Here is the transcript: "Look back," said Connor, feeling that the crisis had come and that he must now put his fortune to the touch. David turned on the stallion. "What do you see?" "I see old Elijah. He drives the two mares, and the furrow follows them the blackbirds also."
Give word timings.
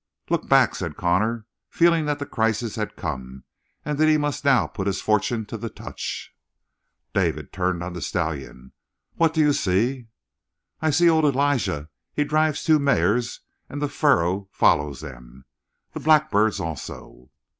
"Look 0.31 0.49
back," 0.49 0.73
said 0.73 0.97
Connor, 0.97 1.45
feeling 1.69 2.05
that 2.07 2.17
the 2.17 2.25
crisis 2.25 2.75
had 2.75 2.95
come 2.95 3.43
and 3.85 3.99
that 3.99 4.07
he 4.09 4.17
must 4.17 4.43
now 4.43 4.65
put 4.65 4.87
his 4.87 4.99
fortune 4.99 5.45
to 5.45 5.59
the 5.59 5.69
touch. 5.69 6.33
David 7.13 7.53
turned 7.53 7.83
on 7.83 7.93
the 7.93 8.01
stallion. 8.01 8.71
"What 9.17 9.31
do 9.35 9.41
you 9.41 9.53
see?" 9.53 10.07
"I 10.81 10.89
see 10.89 11.07
old 11.07 11.23
Elijah. 11.25 11.89
He 12.15 12.23
drives 12.23 12.63
the 12.63 12.73
two 12.73 12.79
mares, 12.79 13.41
and 13.69 13.79
the 13.79 13.89
furrow 13.89 14.49
follows 14.51 15.01
them 15.01 15.45
the 15.93 15.99
blackbirds 15.99 16.59
also." 16.59 17.29